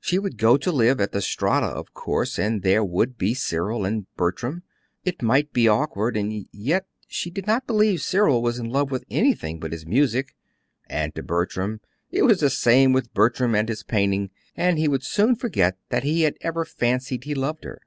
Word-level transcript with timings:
She 0.00 0.18
would 0.18 0.36
go 0.36 0.58
to 0.58 0.70
live 0.70 1.00
at 1.00 1.12
the 1.12 1.22
Strata, 1.22 1.64
of 1.66 1.94
course; 1.94 2.38
and 2.38 2.60
there 2.60 2.84
would 2.84 3.16
be 3.16 3.32
Cyril 3.32 3.86
and 3.86 4.04
Bertram. 4.16 4.64
It 5.02 5.22
might 5.22 5.54
be 5.54 5.66
awkward, 5.66 6.14
and 6.14 6.46
yet 6.52 6.84
she 7.08 7.30
did 7.30 7.46
not 7.46 7.66
believe 7.66 8.02
Cyril 8.02 8.42
was 8.42 8.58
in 8.58 8.68
love 8.68 8.90
with 8.90 9.06
anything 9.08 9.58
but 9.58 9.72
his 9.72 9.86
music; 9.86 10.36
and 10.90 11.12
as 11.12 11.14
to 11.14 11.22
Bertram 11.22 11.80
it 12.10 12.24
was 12.24 12.40
the 12.40 12.50
same 12.50 12.92
with 12.92 13.14
Bertram 13.14 13.54
and 13.54 13.66
his 13.70 13.82
painting, 13.82 14.28
and 14.54 14.78
he 14.78 14.88
would 14.88 15.02
soon 15.04 15.34
forget 15.36 15.78
that 15.88 16.02
he 16.04 16.20
had 16.20 16.36
ever 16.42 16.66
fancied 16.66 17.24
he 17.24 17.34
loved 17.34 17.64
her. 17.64 17.80